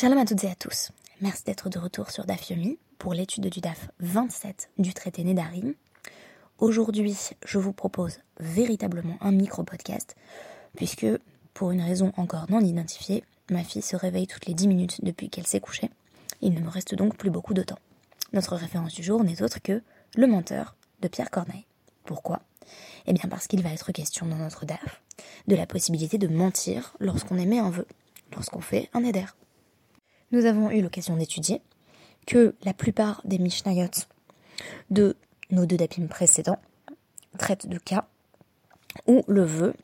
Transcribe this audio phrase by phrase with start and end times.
[0.00, 0.92] Shalom à toutes et à tous.
[1.22, 5.74] Merci d'être de retour sur DAF Yomi pour l'étude du DAF 27 du traité Nédarim.
[6.60, 10.14] Aujourd'hui, je vous propose véritablement un micro-podcast
[10.76, 11.08] puisque,
[11.52, 15.30] pour une raison encore non identifiée, ma fille se réveille toutes les 10 minutes depuis
[15.30, 15.90] qu'elle s'est couchée.
[16.42, 17.80] Il ne me reste donc plus beaucoup de temps.
[18.32, 19.82] Notre référence du jour n'est autre que
[20.14, 21.66] Le menteur de Pierre Corneille.
[22.04, 22.42] Pourquoi?
[23.08, 25.02] Eh bien parce qu'il va être question dans notre DAF
[25.48, 27.88] de la possibilité de mentir lorsqu'on émet un vœu,
[28.32, 29.24] lorsqu'on fait un éder
[30.32, 31.60] nous avons eu l'occasion d'étudier
[32.26, 33.90] que la plupart des Mishnayot
[34.90, 35.16] de
[35.50, 36.60] nos deux dapim précédents
[37.38, 38.06] traitent de cas
[39.06, 39.74] où le vœu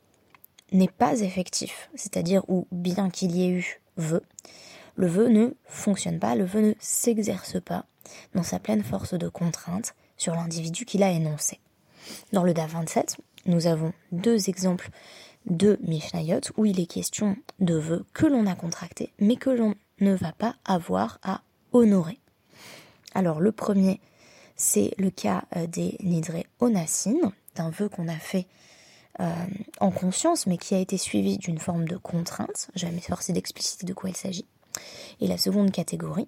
[0.71, 4.21] n'est pas effectif, c'est-à-dire où bien qu'il y ait eu vœu,
[4.95, 7.85] le vœu ne fonctionne pas, le vœu ne s'exerce pas
[8.33, 11.59] dans sa pleine force de contrainte sur l'individu qui l'a énoncé.
[12.33, 13.17] Dans le DA 27,
[13.47, 14.89] nous avons deux exemples
[15.45, 19.75] de Mishnayot où il est question de vœux que l'on a contractés mais que l'on
[19.99, 21.41] ne va pas avoir à
[21.73, 22.19] honorer.
[23.13, 24.01] Alors le premier,
[24.55, 28.47] c'est le cas euh, des Nidré Onassin, d'un vœu qu'on a fait
[29.21, 29.33] euh,
[29.79, 32.69] en conscience, mais qui a été suivi d'une forme de contrainte.
[32.75, 34.45] Jamais forcé d'expliciter de quoi il s'agit.
[35.21, 36.27] Et la seconde catégorie,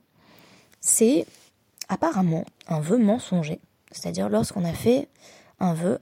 [0.80, 1.25] c'est
[1.89, 3.59] apparemment un vœu mensonger,
[3.92, 5.09] c'est-à-dire lorsqu'on a fait
[5.59, 5.99] un vœu,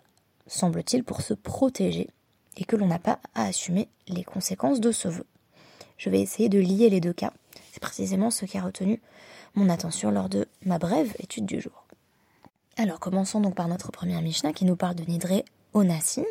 [0.47, 2.09] semble-t-il, pour se protéger
[2.57, 5.25] et que l'on n'a pas à assumer les conséquences de ce vœu.
[5.97, 7.33] Je vais essayer de lier les deux cas
[7.75, 9.01] c'est précisément ce qui a retenu
[9.53, 11.83] mon attention lors de ma brève étude du jour.
[12.77, 16.23] Alors commençons donc par notre première Mishnah qui nous parle de Nidré Onassin.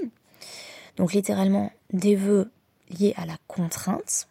[0.96, 2.50] Donc littéralement des vœux
[2.88, 4.26] liés à la contrainte.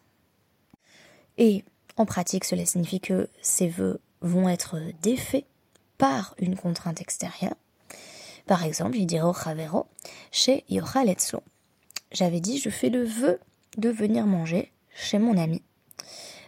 [1.38, 1.64] Et
[1.98, 5.46] en pratique, cela signifie que ces vœux vont être défaits
[6.00, 7.54] par une contrainte extérieure.
[8.48, 9.86] Par exemple, il dirait au Chavero
[10.32, 11.44] chez Yochaletzlo.
[12.12, 13.40] J'avais dit, je fais le vœu
[13.78, 15.62] de venir manger chez mon ami.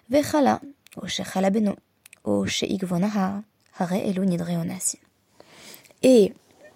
[0.09, 0.61] Vechala,
[6.03, 6.33] Et,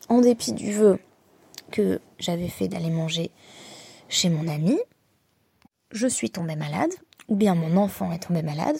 [0.07, 0.99] en dépit du vœu
[1.71, 3.29] que j'avais fait d'aller manger
[4.07, 4.79] chez mon ami,
[5.91, 6.91] je suis tombée malade,
[7.27, 8.77] ou bien mon enfant est tombé malade,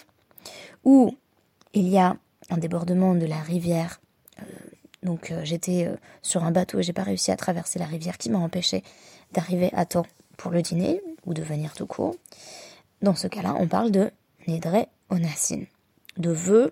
[0.84, 1.16] ou
[1.74, 2.18] il y a
[2.50, 4.02] un débordement de la rivière.
[4.40, 4.44] Euh,
[5.04, 8.18] donc euh, j'étais euh, sur un bateau et j'ai pas réussi à traverser la rivière
[8.18, 8.84] qui m'a empêché
[9.34, 10.08] d'arriver à temps
[10.38, 12.16] pour le dîner ou de venir tout court.
[13.04, 14.12] Dans ce cas-là, on parle de
[14.48, 15.64] Nédré Onassin,
[16.18, 16.72] de vœux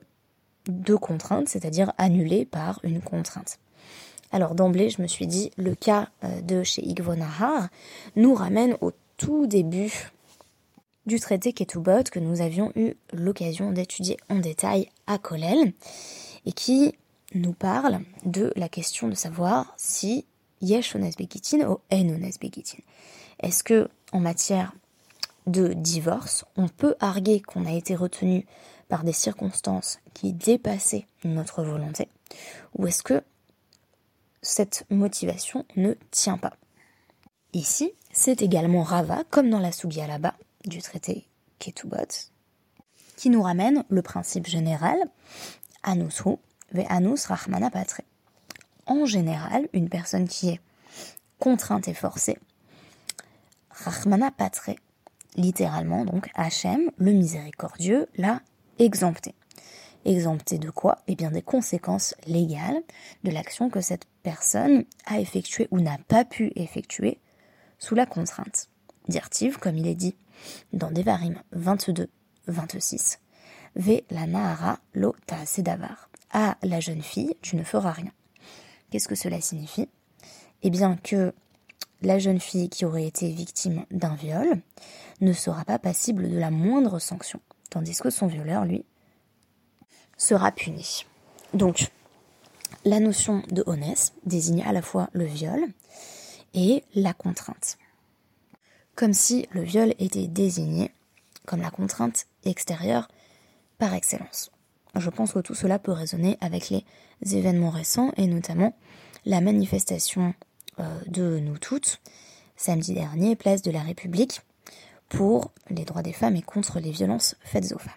[0.68, 3.60] de contrainte, c'est-à-dire annulés par une contrainte.
[4.32, 7.70] Alors d'emblée, je me suis dit, le cas euh, de chez Igvonahar
[8.16, 10.12] nous ramène au tout début
[11.06, 15.74] du traité Ketubot que nous avions eu l'occasion d'étudier en détail à Kolel
[16.46, 16.94] et qui
[17.34, 20.26] nous parle de la question de savoir si
[20.62, 22.06] Yesh Begitin ou En.
[23.40, 24.74] Est-ce que en matière
[25.48, 28.46] de divorce, on peut arguer qu'on a été retenu
[28.90, 32.10] par des circonstances qui dépassaient notre volonté,
[32.78, 33.24] ou est-ce que
[34.42, 36.54] cette motivation ne tient pas?
[37.54, 41.28] Ici, c'est également Rava, comme dans la Sugia là-bas, du traité
[41.60, 42.30] Ketubot,
[43.16, 44.98] qui nous ramène le principe général
[45.84, 46.36] Anusru
[46.72, 48.02] ve Anus Rahmana Patre.
[48.86, 50.62] En général, une personne qui est
[51.40, 52.38] contrainte et forcée,
[53.70, 54.72] Rahmana Patre
[55.36, 58.42] littéralement donc Hachem, le miséricordieux, l'a
[58.80, 59.36] exempté.
[60.06, 61.00] Exempté de quoi?
[61.08, 62.82] Eh bien des conséquences légales
[63.24, 67.20] de l'action que cette personne a effectuée ou n'a pas pu effectuer
[67.80, 68.70] sous la contrainte.
[69.10, 70.16] Dirtiv, comme il est dit
[70.74, 72.10] dans Devarim 22,
[72.48, 73.20] 26,
[73.76, 76.10] Ve la Nahara lo sedavar.
[76.32, 78.12] À la jeune fille, tu ne feras rien.
[78.90, 79.90] Qu'est-ce que cela signifie?
[80.64, 81.34] Eh bien que
[82.02, 84.62] la jeune fille qui aurait été victime d'un viol
[85.22, 88.86] ne sera pas passible de la moindre sanction, tandis que son violeur, lui,
[90.18, 91.06] sera puni.
[91.54, 91.90] Donc,
[92.86, 95.60] la notion de honnête désigne à la fois le viol
[96.54, 97.78] et la contrainte.
[98.96, 100.92] Comme si le viol était désigné
[101.46, 103.08] comme la contrainte extérieure
[103.78, 104.52] par excellence.
[104.96, 106.84] Je pense que tout cela peut résonner avec les
[107.36, 108.76] événements récents et notamment
[109.26, 110.34] la manifestation
[111.08, 112.00] de nous toutes,
[112.56, 114.42] samedi dernier, place de la République,
[115.10, 117.94] pour les droits des femmes et contre les violences faites aux femmes.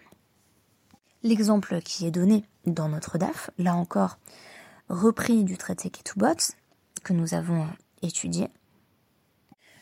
[1.23, 4.17] L'exemple qui est donné dans notre DAF, là encore
[4.89, 6.53] repris du traité Ketubot,
[7.03, 7.67] que nous avons
[8.01, 8.49] étudié,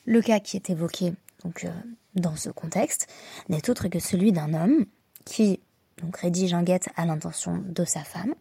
[0.06, 1.14] le cas qui est évoqué
[1.44, 1.72] donc, euh,
[2.16, 3.08] dans ce contexte
[3.48, 4.86] n'est autre que celui d'un homme
[5.26, 5.60] qui
[6.02, 8.34] donc, rédige un guet à l'intention de sa femme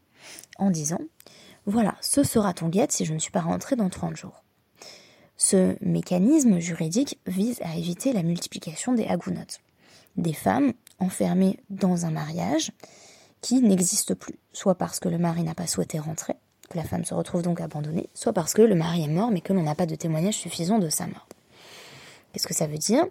[0.58, 1.00] en disant
[1.66, 4.44] Voilà, ce sera ton guet si je ne suis pas rentré dans 30 jours.
[5.40, 9.60] Ce mécanisme juridique vise à éviter la multiplication des agunotes,
[10.16, 12.72] des femmes enfermée dans un mariage
[13.40, 16.34] qui n'existe plus, soit parce que le mari n'a pas souhaité rentrer,
[16.68, 19.40] que la femme se retrouve donc abandonnée, soit parce que le mari est mort mais
[19.40, 21.28] que l'on n'a pas de témoignage suffisant de sa mort.
[22.32, 23.04] Qu'est-ce que ça veut dire?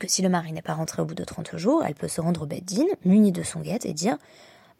[0.00, 2.22] Que si le mari n'est pas rentré au bout de 30 jours, elle peut se
[2.22, 4.16] rendre au Beddin, munie de son guette, et dire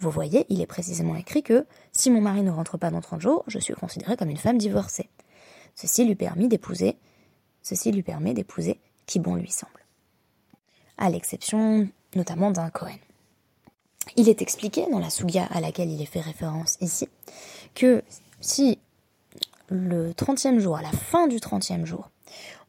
[0.00, 3.20] Vous voyez, il est précisément écrit que si mon mari ne rentre pas dans 30
[3.20, 5.10] jours, je suis considérée comme une femme divorcée.
[5.74, 6.96] Ceci lui permet d'épouser,
[7.62, 9.72] ceci lui permet d'épouser qui bon lui semble.
[10.98, 12.98] À l'exception notamment d'un Cohen.
[14.16, 17.08] Il est expliqué dans la Sugia à laquelle il est fait référence ici
[17.74, 18.02] que
[18.40, 18.78] si
[19.68, 22.10] le 30e jour, à la fin du 30e jour,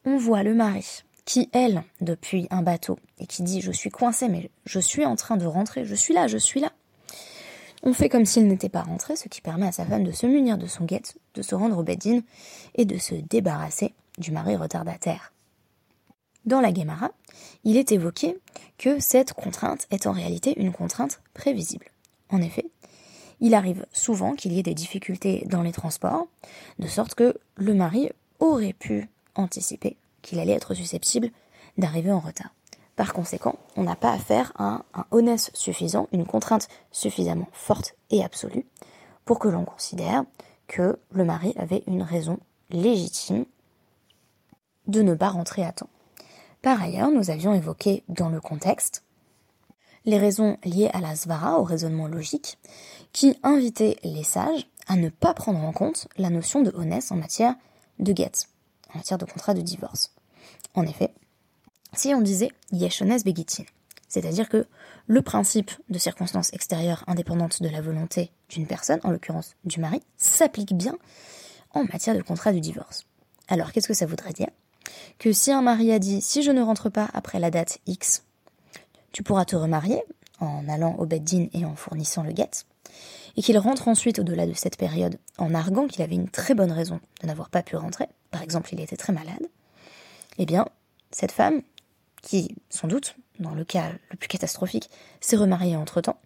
[0.06, 4.28] on voit le mari qui, elle, depuis un bateau, et qui dit Je suis coincé,
[4.28, 6.72] mais je suis en train de rentrer, je suis là, je suis là.
[7.86, 10.26] On fait comme s'il n'était pas rentré, ce qui permet à sa femme de se
[10.26, 12.22] munir de son guette, de se rendre au Bedin
[12.76, 15.34] et de se débarrasser du mari retardataire.
[16.46, 17.12] Dans la Gemara,
[17.66, 18.38] il est évoqué
[18.78, 21.88] que cette contrainte est en réalité une contrainte prévisible.
[22.30, 22.66] En effet,
[23.42, 26.28] il arrive souvent qu'il y ait des difficultés dans les transports,
[26.80, 28.10] de sorte que le mari
[28.40, 31.32] aurait pu anticiper qu'il allait être susceptible
[31.78, 32.54] d'arriver en retard.
[32.96, 38.24] Par conséquent, on n'a pas affaire à un honnête suffisant, une contrainte suffisamment forte et
[38.24, 38.66] absolue
[39.26, 40.24] pour que l'on considère
[40.68, 43.46] que le mari avait une raison légitime
[44.88, 45.90] de ne pas rentrer à temps.
[46.62, 49.04] Par ailleurs, nous avions évoqué dans le contexte
[50.06, 52.58] les raisons liées à la svara, au raisonnement logique,
[53.14, 57.16] qui invitaient les sages à ne pas prendre en compte la notion de honnête en
[57.16, 57.56] matière
[58.00, 58.32] de get,
[58.94, 60.14] en matière de contrat de divorce.
[60.74, 61.14] En effet,
[61.94, 63.64] si on disait yeshones begitin,
[64.08, 64.66] c'est-à-dire que
[65.08, 70.02] le principe de circonstances extérieures indépendantes de la volonté d'une personne, en l'occurrence du mari,
[70.18, 70.98] s'applique bien
[71.72, 73.06] en matière de contrat de divorce.
[73.48, 74.50] Alors qu'est-ce que ça voudrait dire?
[75.20, 78.24] Que si un mari a dit si je ne rentre pas après la date X,
[79.12, 80.02] tu pourras te remarier
[80.40, 82.50] en allant au bed et en fournissant le guet,
[83.38, 86.72] et qu'il rentre ensuite au-delà de cette période en arguant qu'il avait une très bonne
[86.72, 89.48] raison de n'avoir pas pu rentrer, par exemple il était très malade,
[90.38, 90.68] eh bien,
[91.12, 91.62] cette femme,
[92.24, 94.90] qui, sans doute, dans le cas le plus catastrophique,
[95.22, 96.20] s'est remariée entre-temps,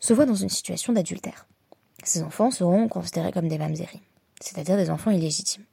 [0.00, 1.46] se voit dans une situation d'adultère.
[2.02, 4.02] Ces enfants seront considérés comme des mamzeries,
[4.40, 5.64] c'est-à-dire des enfants illégitimes.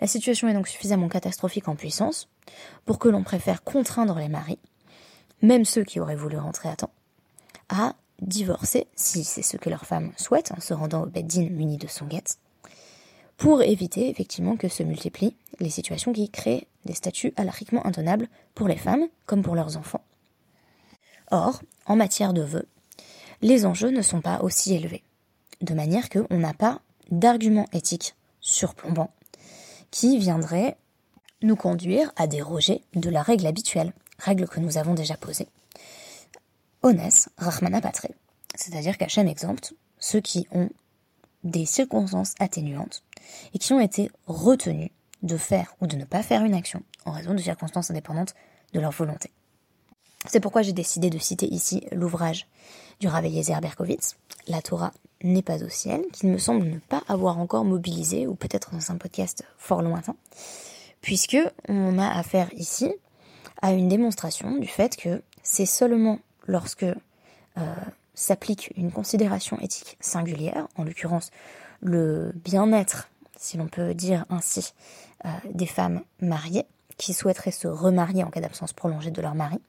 [0.00, 2.28] La situation est donc suffisamment catastrophique en puissance
[2.84, 4.60] pour que l'on préfère contraindre les maris,
[5.42, 6.92] même ceux qui auraient voulu rentrer à temps,
[7.68, 11.78] à divorcer, si c'est ce que leur femme souhaite, en se rendant au bed-in muni
[11.78, 12.38] de son guette,
[13.36, 18.68] pour éviter effectivement que se multiplient les situations qui créent des statuts alariquement intenables pour
[18.68, 20.04] les femmes comme pour leurs enfants.
[21.30, 22.68] Or, en matière de vœux,
[23.42, 25.02] les enjeux ne sont pas aussi élevés,
[25.60, 26.80] de manière qu'on n'a pas
[27.10, 29.12] d'arguments éthiques surplombants
[29.90, 30.76] qui viendrait
[31.42, 35.48] nous conduire à déroger de la règle habituelle, règle que nous avons déjà posée.
[36.82, 38.08] Ones, Rahmana Patre,
[38.54, 40.70] c'est-à-dire qu'Hachem exempte ceux qui ont
[41.46, 43.02] des circonstances atténuantes
[43.54, 44.90] et qui ont été retenus
[45.22, 48.34] de faire ou de ne pas faire une action en raison de circonstances indépendantes
[48.72, 49.30] de leur volonté.
[50.26, 52.46] C'est pourquoi j'ai décidé de citer ici l'ouvrage
[53.00, 54.16] du Rav Eliezer Berkovitz,
[54.48, 58.34] La Torah n'est pas au ciel, qui me semble ne pas avoir encore mobilisé, ou
[58.34, 60.16] peut-être dans un podcast fort lointain,
[61.00, 61.38] puisque
[61.68, 62.92] on a affaire ici
[63.62, 67.74] à une démonstration du fait que c'est seulement lorsque euh,
[68.16, 71.30] s'applique une considération éthique singulière, en l'occurrence
[71.80, 74.72] le bien-être, si l'on peut dire ainsi,
[75.24, 79.60] euh, des femmes mariées qui souhaiteraient se remarier en cas d'absence prolongée de leur mari,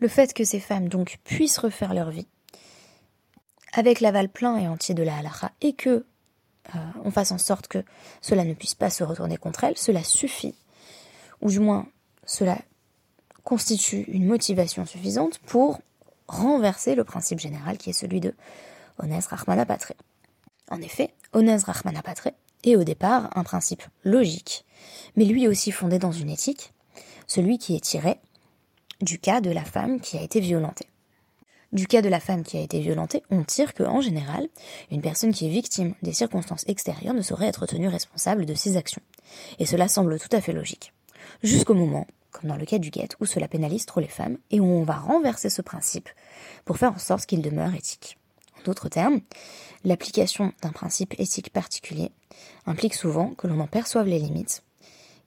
[0.00, 2.26] le fait que ces femmes donc puissent refaire leur vie
[3.74, 6.06] avec l'aval plein et entier de la halakha et que
[6.74, 7.84] euh, on fasse en sorte que
[8.22, 10.54] cela ne puisse pas se retourner contre elles, cela suffit,
[11.42, 11.86] ou du moins
[12.24, 12.58] cela
[13.44, 15.80] constitue une motivation suffisante pour
[16.30, 18.34] renverser le principe général qui est celui de
[18.98, 19.92] Ones Rahmana Patre.
[20.70, 22.28] En effet, Ones Rahmana Patre
[22.64, 24.64] est au départ un principe logique,
[25.16, 26.72] mais lui aussi fondé dans une éthique,
[27.26, 28.18] celui qui est tiré
[29.00, 30.86] du cas de la femme qui a été violentée.
[31.72, 34.48] Du cas de la femme qui a été violentée, on tire que, en général,
[34.90, 38.76] une personne qui est victime des circonstances extérieures ne saurait être tenue responsable de ses
[38.76, 39.02] actions.
[39.60, 40.92] Et cela semble tout à fait logique.
[41.44, 44.60] Jusqu'au moment, comme dans le cas du guet, où cela pénalise trop les femmes et
[44.60, 46.08] où on va renverser ce principe
[46.64, 48.18] pour faire en sorte qu'il demeure éthique.
[48.58, 49.20] En d'autres termes,
[49.84, 52.10] l'application d'un principe éthique particulier
[52.66, 54.62] implique souvent que l'on en perçoive les limites,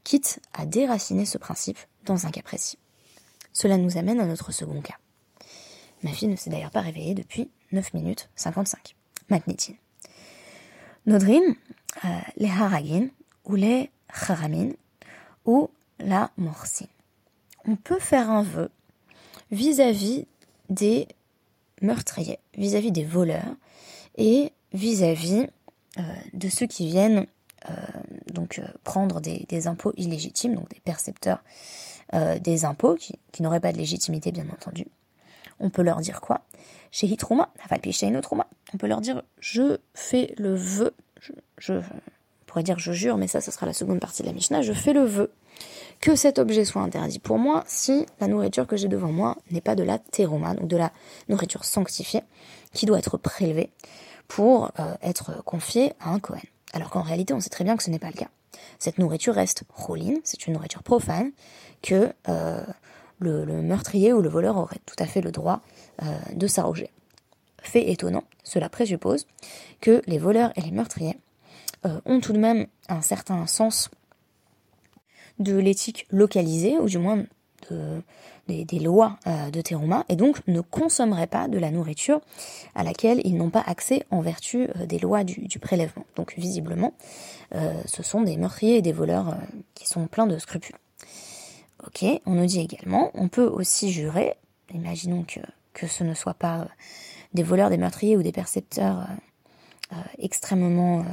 [0.04, 2.78] quitte à déraciner ce principe dans un cas précis.
[3.54, 4.98] Cela nous amène à notre second cas.
[6.04, 8.96] Ma fille ne s'est d'ailleurs pas réveillée depuis 9 minutes 55.
[9.30, 9.74] Matnitin.
[11.06, 11.42] Nodrin,
[12.06, 12.08] euh,
[12.38, 13.08] les haragin,
[13.46, 14.72] ou les haramin,
[15.46, 15.70] ou
[16.00, 16.86] la morsin.
[17.68, 18.70] On peut faire un vœu
[19.52, 20.26] vis-à-vis
[20.70, 21.08] des
[21.82, 23.56] meurtriers, vis-à-vis des voleurs
[24.18, 25.48] et vis-à-vis
[26.34, 27.28] de ceux qui viennent
[28.34, 31.44] donc prendre des, impôts illégitimes, donc des percepteurs
[32.42, 34.88] des impôts qui, n'auraient pas de légitimité bien entendu.
[35.60, 36.42] On peut leur dire quoi?
[36.92, 37.50] Chez Hitruma,
[38.74, 40.94] on peut leur dire je fais le vœu,
[41.58, 41.74] je,
[42.46, 44.74] pourrais dire je jure, mais ça, ce sera la seconde partie de la Mishnah, je
[44.74, 45.32] fais le vœu
[46.04, 49.62] que cet objet soit interdit pour moi si la nourriture que j'ai devant moi n'est
[49.62, 50.92] pas de la teroma, donc de la
[51.30, 52.24] nourriture sanctifiée,
[52.74, 53.70] qui doit être prélevée
[54.28, 56.42] pour euh, être confiée à un Kohen.
[56.74, 58.28] Alors qu'en réalité, on sait très bien que ce n'est pas le cas.
[58.80, 61.32] Cette nourriture reste roline, c'est une nourriture profane,
[61.82, 62.66] que euh,
[63.20, 65.62] le, meurtrier ou le voleur aurait tout à fait le droit
[66.02, 66.06] euh,
[66.36, 66.90] de s'arroger.
[67.62, 69.26] Fait étonnant, cela présuppose
[69.80, 71.18] que les voleurs et les meurtriers
[72.06, 73.90] ont tout de même un certain sens
[75.44, 77.24] de l'éthique localisée, ou du moins
[78.48, 82.22] des, lois euh, de Teruma, et donc ne consommeraient pas de la nourriture
[82.76, 86.06] à laquelle ils n'ont pas accès en vertu euh, des lois du, prélèvement.
[86.16, 86.94] Donc visiblement,
[87.56, 89.38] euh, ce sont des meurtriers et des voleurs
[89.76, 90.76] qui sont pleins de scrupules.
[91.86, 94.36] Ok, on nous dit également, on peut aussi jurer,
[94.74, 95.42] imaginons que,
[95.74, 96.68] que ce ne soit pas
[97.34, 99.08] des voleurs, des meurtriers ou des percepteurs
[100.18, 101.06] extrêmement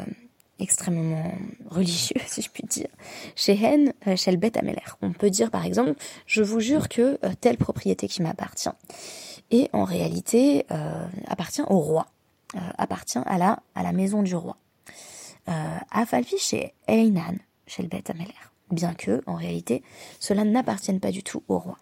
[0.61, 1.33] extrêmement
[1.69, 2.89] religieux, si je puis dire,
[3.37, 4.83] chez Hen, euh, chez le Bet Ameler.
[5.03, 5.95] On peut dire par exemple,
[6.27, 8.71] je vous jure que euh, telle propriété qui m'appartient,
[9.51, 12.07] et en réalité euh, appartient au roi,
[12.79, 14.57] appartient à la, à la maison du roi.
[15.49, 17.37] Euh, Falfi chez Einan,
[17.67, 18.35] chez le Bet Ameler,
[18.71, 19.83] bien que, en réalité,
[20.19, 21.77] cela n'appartienne pas du tout au roi.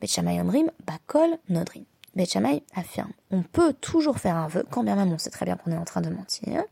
[0.00, 1.84] Bet Shammai Omrim, Bakol Nodrim.
[2.16, 5.46] Bet Shammai affirme, on peut toujours faire un vœu, quand bien même on sait très
[5.46, 6.64] bien qu'on est en train de mentir,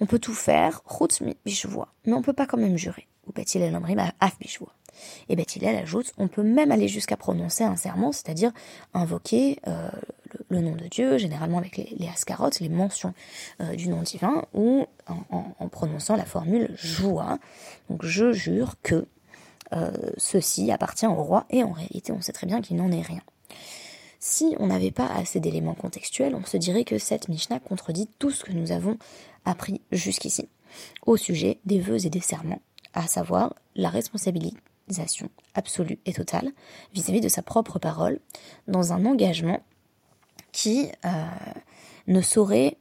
[0.00, 0.82] on peut tout faire,
[1.24, 3.06] mais on peut pas quand même jurer.
[3.26, 4.36] Ou Bethilel Omrim Af
[5.28, 8.52] Et Bethilel ajoute, on peut même aller jusqu'à prononcer un serment, c'est-à-dire
[8.94, 9.90] invoquer euh,
[10.48, 13.12] le, nom de Dieu, généralement avec les, les ascarotes, les mentions
[13.60, 14.86] euh, du nom divin, ou
[15.28, 17.38] en, prononçant la formule joua.
[17.90, 19.06] Donc je jure que
[19.72, 23.02] euh, ceci appartient au roi, et en réalité on sait très bien qu'il n'en est
[23.02, 23.20] rien.
[24.20, 28.30] Si on n'avait pas assez d'éléments contextuels, on se dirait que cette Mishnah contredit tout
[28.30, 28.98] ce que nous avons
[29.48, 30.48] appris jusqu'ici
[31.06, 32.60] au sujet des vœux et des serments,
[32.94, 36.52] à savoir la responsabilisation absolue et totale
[36.94, 38.20] vis-à-vis de sa propre parole
[38.66, 39.62] dans un engagement
[40.52, 41.08] qui euh,
[42.06, 42.76] ne saurait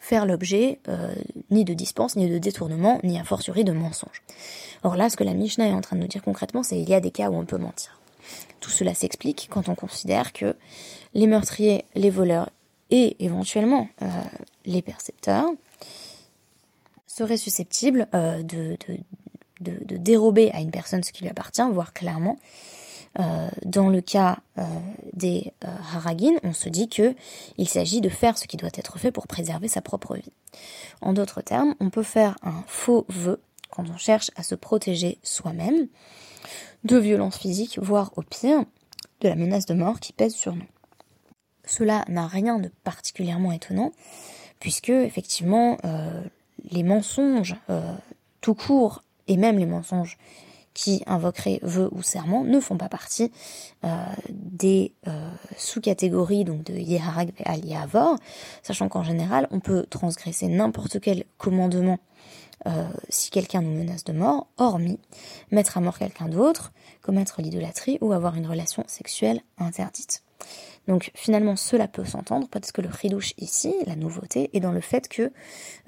[0.00, 1.14] faire l'objet euh,
[1.50, 4.22] ni de dispense, ni de détournement, ni a fortiori de mensonge.
[4.82, 6.88] Or là, ce que la Mishnah est en train de nous dire concrètement, c'est qu'il
[6.88, 8.00] y a des cas où on peut mentir.
[8.60, 10.56] Tout cela s'explique quand on considère que
[11.14, 12.50] les meurtriers, les voleurs
[12.90, 14.06] et éventuellement euh,
[14.64, 15.48] les percepteurs
[17.06, 18.76] seraient susceptibles euh, de,
[19.60, 22.38] dérober à une personne ce qui lui appartient, voire clairement.
[23.18, 24.38] Euh, dans le cas
[25.12, 27.14] des haragin, on se dit que
[27.58, 30.32] il s'agit de faire ce qui doit être fait pour préserver sa propre vie.
[31.00, 35.18] En d'autres termes, on peut faire un faux vœu quand on cherche à se protéger
[35.22, 35.88] soi-même
[36.84, 38.64] de violences physiques, voire au pire,
[39.20, 40.66] de la menace de mort qui pèse sur nous.
[41.70, 43.92] Cela n'a rien de particulièrement étonnant,
[44.58, 46.20] puisque effectivement euh,
[46.68, 47.94] les mensonges euh,
[48.40, 50.18] tout court, et même les mensonges
[50.74, 53.30] qui invoqueraient vœux ou serment, ne font pas partie
[53.84, 54.92] euh, des
[55.56, 57.60] sous-catégories donc de Yeharag Al
[58.64, 61.98] sachant qu'en général on peut transgresser n'importe quel commandement
[63.08, 64.98] si quelqu'un nous menace de mort, hormis
[65.50, 70.22] mettre à mort quelqu'un d'autre, commettre l'idolâtrie ou avoir une relation sexuelle interdite.
[70.88, 74.80] Donc finalement cela peut s'entendre parce que le ridouche ici, la nouveauté, est dans le
[74.80, 75.30] fait que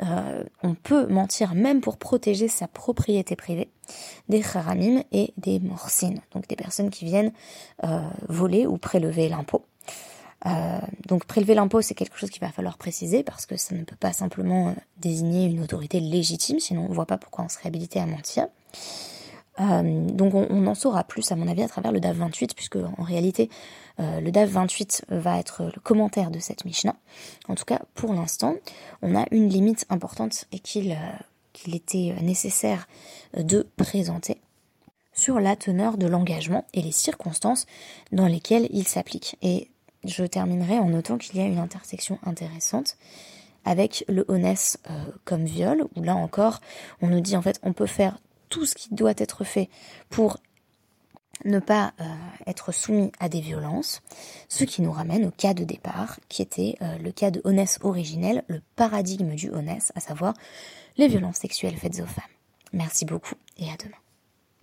[0.00, 3.68] euh, on peut mentir même pour protéger sa propriété privée
[4.28, 7.32] des haramim et des morsines, donc des personnes qui viennent
[7.84, 9.64] euh, voler ou prélever l'impôt.
[10.46, 13.84] Euh, donc prélever l'impôt, c'est quelque chose qu'il va falloir préciser parce que ça ne
[13.84, 17.68] peut pas simplement désigner une autorité légitime, sinon on ne voit pas pourquoi on serait
[17.68, 18.46] habilité à mentir.
[19.58, 23.02] Donc on, en saura plus à mon avis à travers le DAF 28 puisque en
[23.02, 23.50] réalité
[23.98, 26.96] le DAF 28 va être le commentaire de cette Mishnah.
[27.48, 28.56] En tout cas pour l'instant
[29.02, 30.96] on a une limite importante et qu'il
[31.52, 32.88] qu'il était nécessaire
[33.36, 34.40] de présenter
[35.12, 37.66] sur la teneur de l'engagement et les circonstances
[38.10, 39.36] dans lesquelles il s'applique.
[39.42, 39.70] Et
[40.04, 42.96] je terminerai en notant qu'il y a une intersection intéressante
[43.64, 44.44] avec le euh,
[45.24, 46.60] comme viol, où là encore,
[47.00, 48.18] on nous dit en fait on peut faire
[48.48, 49.68] tout ce qui doit être fait
[50.10, 50.38] pour
[51.44, 52.04] ne pas euh,
[52.46, 54.02] être soumis à des violences,
[54.48, 57.78] ce qui nous ramène au cas de départ, qui était euh, le cas de honnête
[57.82, 60.34] originel, le paradigme du honnête, à savoir
[60.96, 62.24] les violences sexuelles faites aux femmes.
[62.72, 64.01] Merci beaucoup et à demain.